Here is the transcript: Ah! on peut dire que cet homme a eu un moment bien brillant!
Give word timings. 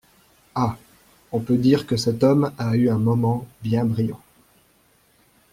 Ah! 0.55 0.79
on 1.31 1.39
peut 1.41 1.57
dire 1.57 1.85
que 1.85 1.95
cet 1.95 2.23
homme 2.23 2.55
a 2.57 2.75
eu 2.75 2.89
un 2.89 2.97
moment 2.97 3.45
bien 3.61 3.85
brillant! 3.85 4.19